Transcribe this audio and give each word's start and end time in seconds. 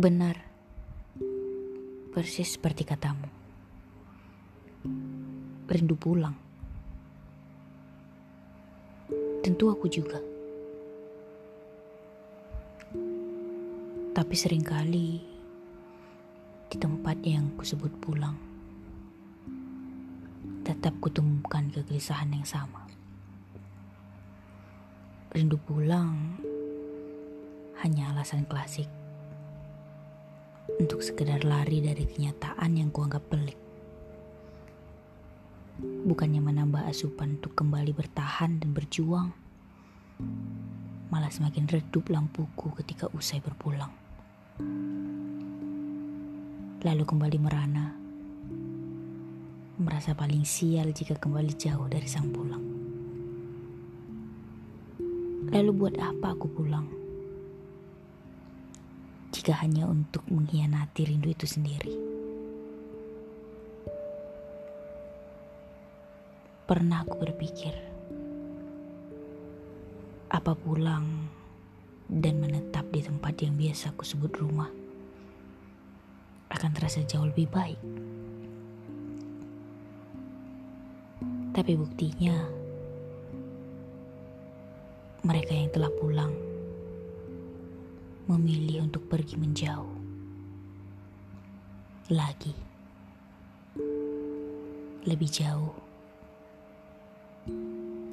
Benar, 0.00 0.32
persis 2.16 2.56
seperti 2.56 2.88
katamu. 2.88 3.28
Rindu 5.68 5.92
pulang. 5.92 6.32
Tentu 9.44 9.68
aku 9.68 9.92
juga. 9.92 10.16
Tapi 14.16 14.32
sering 14.32 14.64
kali 14.64 15.20
di 16.72 16.76
tempat 16.80 17.20
yang 17.20 17.52
kusebut 17.60 17.92
pulang, 18.00 18.40
tetap 20.64 20.96
kutemukan 21.04 21.68
kegelisahan 21.76 22.32
yang 22.32 22.48
sama. 22.48 22.88
Rindu 25.36 25.60
pulang 25.60 26.40
hanya 27.84 28.16
alasan 28.16 28.48
klasik 28.48 28.88
untuk 30.78 31.00
sekedar 31.02 31.42
lari 31.42 31.80
dari 31.82 32.04
kenyataan 32.06 32.76
yang 32.76 32.92
kuanggap 32.92 33.24
pelik. 33.26 33.58
Bukannya 35.80 36.44
menambah 36.44 36.84
asupan 36.86 37.40
untuk 37.40 37.56
kembali 37.56 37.96
bertahan 37.96 38.60
dan 38.60 38.76
berjuang, 38.76 39.32
malah 41.08 41.32
semakin 41.32 41.64
redup 41.66 42.12
lampuku 42.12 42.68
ketika 42.84 43.08
usai 43.16 43.40
berpulang. 43.40 43.90
Lalu 46.84 47.04
kembali 47.08 47.38
merana, 47.40 47.96
merasa 49.80 50.12
paling 50.12 50.44
sial 50.44 50.92
jika 50.92 51.16
kembali 51.16 51.56
jauh 51.56 51.88
dari 51.88 52.04
sang 52.04 52.28
pulang. 52.28 52.64
Lalu 55.48 55.70
buat 55.72 55.96
apa 55.96 56.36
aku 56.36 56.46
pulang? 56.52 56.99
Jika 59.50 59.66
hanya 59.66 59.90
untuk 59.90 60.22
mengkhianati 60.30 61.10
rindu 61.10 61.34
itu 61.34 61.42
sendiri. 61.42 61.90
Pernah 66.70 67.02
aku 67.02 67.18
berpikir, 67.18 67.74
apa 70.30 70.54
pulang 70.54 71.26
dan 72.06 72.38
menetap 72.38 72.94
di 72.94 73.02
tempat 73.02 73.42
yang 73.42 73.58
biasa 73.58 73.90
aku 73.90 74.06
sebut 74.06 74.30
rumah 74.38 74.70
akan 76.54 76.70
terasa 76.70 77.02
jauh 77.02 77.26
lebih 77.26 77.50
baik. 77.50 77.82
Tapi 81.58 81.72
buktinya, 81.74 82.38
mereka 85.26 85.58
yang 85.58 85.74
telah 85.74 85.90
pulang 85.98 86.49
memilih 88.30 88.86
untuk 88.86 89.10
pergi 89.10 89.34
menjauh. 89.34 89.90
Lagi. 92.14 92.54
Lebih 95.02 95.30
jauh. 95.30 95.74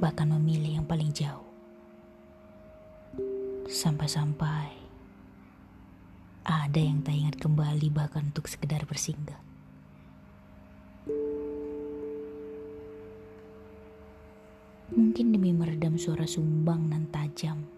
Bahkan 0.00 0.28
memilih 0.40 0.80
yang 0.80 0.86
paling 0.88 1.12
jauh. 1.12 1.44
Sampai-sampai 3.68 4.72
ada 6.48 6.80
yang 6.80 7.04
tak 7.04 7.12
ingat 7.12 7.36
kembali 7.36 7.92
bahkan 7.92 8.32
untuk 8.32 8.48
sekedar 8.48 8.88
bersinggah. 8.88 9.36
Mungkin 14.88 15.36
demi 15.36 15.52
meredam 15.52 16.00
suara 16.00 16.24
sumbang 16.24 16.88
dan 16.88 17.04
tajam 17.12 17.77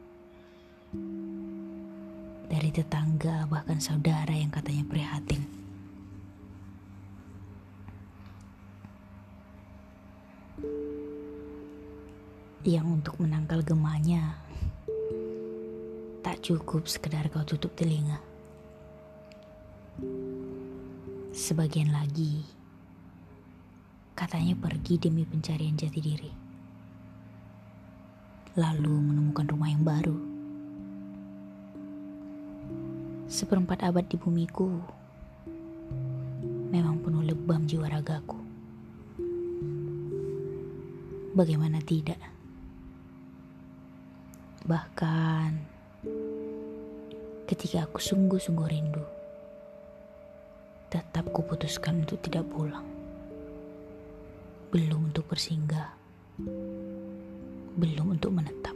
dari 2.71 2.87
tetangga, 2.87 3.51
bahkan 3.51 3.83
saudara 3.83 4.31
yang 4.31 4.47
katanya 4.47 4.87
prihatin. 4.87 5.43
Yang 12.63 12.87
untuk 12.87 13.19
menangkal 13.19 13.67
gemanya 13.67 14.39
tak 16.23 16.47
cukup 16.47 16.87
sekedar 16.87 17.27
kau 17.35 17.43
tutup 17.43 17.75
telinga. 17.75 18.23
Sebagian 21.35 21.91
lagi 21.91 22.47
katanya 24.15 24.55
pergi 24.55 24.95
demi 24.95 25.27
pencarian 25.27 25.75
jati 25.75 25.99
diri. 25.99 26.31
Lalu 28.55 28.95
menemukan 29.11 29.51
rumah 29.51 29.75
yang 29.75 29.83
baru 29.83 30.30
Seperempat 33.31 33.87
abad 33.87 34.03
di 34.11 34.19
bumiku 34.19 34.67
memang 36.75 36.99
penuh 36.99 37.23
lebam 37.23 37.63
jiwa 37.63 37.87
ragaku. 37.87 38.35
Bagaimana 41.39 41.79
tidak? 41.79 42.19
Bahkan 44.67 45.51
ketika 47.47 47.87
aku 47.87 48.03
sungguh-sungguh 48.03 48.67
rindu, 48.67 49.07
tetap 50.91 51.31
kuputuskan 51.31 52.03
untuk 52.03 52.19
tidak 52.27 52.43
pulang. 52.51 52.91
Belum 54.75 55.07
untuk 55.07 55.31
bersinggah, 55.31 55.95
belum 57.79 58.19
untuk 58.19 58.35
menetap. 58.35 58.70